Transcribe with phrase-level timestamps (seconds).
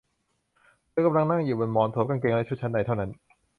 [0.89, 3.11] เธอกำลังนั่งอยู่บนหมอนสวมกางเกงและชุดชั้นในเท่านั้น